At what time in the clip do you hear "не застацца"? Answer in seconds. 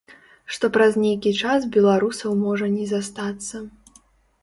2.77-3.67